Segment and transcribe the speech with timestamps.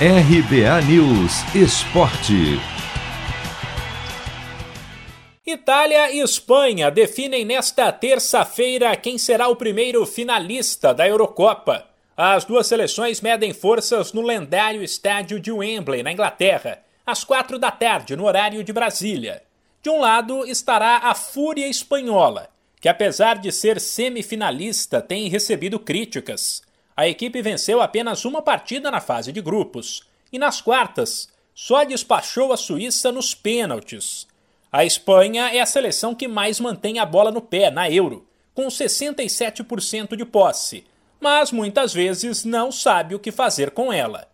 [0.00, 2.58] RBA News Esporte.
[5.46, 11.86] Itália e Espanha definem nesta terça-feira quem será o primeiro finalista da Eurocopa.
[12.16, 17.70] As duas seleções medem forças no lendário estádio de Wembley, na Inglaterra, às quatro da
[17.70, 19.44] tarde, no horário de Brasília.
[19.80, 22.50] De um lado estará a Fúria Espanhola,
[22.80, 26.64] que apesar de ser semifinalista tem recebido críticas
[26.96, 30.02] a equipe venceu apenas uma partida na fase de grupos
[30.32, 34.26] e nas quartas só despachou a Suíça nos pênaltis.
[34.70, 38.66] A Espanha é a seleção que mais mantém a bola no pé na Euro, com
[38.66, 40.84] 67% de posse,
[41.20, 44.28] mas muitas vezes não sabe o que fazer com ela.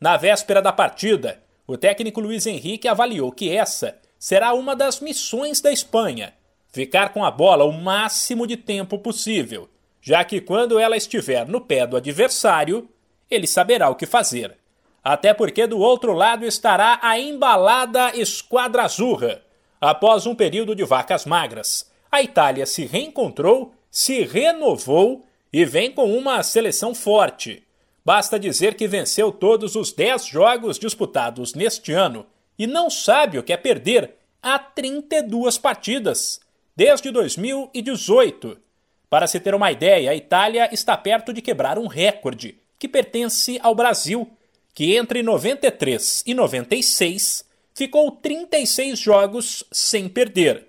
[0.00, 5.60] Na véspera da partida, o técnico Luiz Henrique avaliou que essa será uma das missões
[5.60, 6.34] da Espanha:
[6.72, 9.68] ficar com a bola o máximo de tempo possível
[10.04, 12.86] já que quando ela estiver no pé do adversário,
[13.30, 14.54] ele saberá o que fazer.
[15.02, 19.40] Até porque do outro lado estará a embalada Esquadra Azurra.
[19.80, 26.14] Após um período de vacas magras, a Itália se reencontrou, se renovou e vem com
[26.14, 27.62] uma seleção forte.
[28.04, 32.26] Basta dizer que venceu todos os 10 jogos disputados neste ano
[32.58, 36.40] e não sabe o que é perder há 32 partidas,
[36.76, 38.63] desde 2018.
[39.08, 43.58] Para se ter uma ideia, a Itália está perto de quebrar um recorde que pertence
[43.62, 44.28] ao Brasil,
[44.74, 50.68] que entre 93 e 96 ficou 36 jogos sem perder.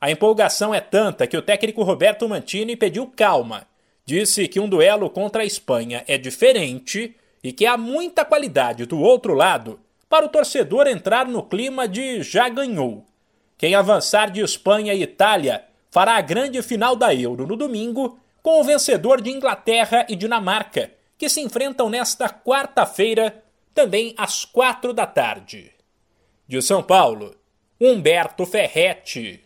[0.00, 3.66] A empolgação é tanta que o técnico Roberto Mantini pediu calma.
[4.04, 9.00] Disse que um duelo contra a Espanha é diferente e que há muita qualidade do
[9.00, 13.04] outro lado para o torcedor entrar no clima de já ganhou.
[13.58, 18.60] Quem avançar de Espanha e Itália fará a grande final da Euro no domingo com
[18.60, 23.42] o vencedor de Inglaterra e Dinamarca, que se enfrentam nesta quarta-feira,
[23.74, 25.72] também às quatro da tarde.
[26.46, 27.34] De São Paulo,
[27.80, 29.44] Humberto Ferretti.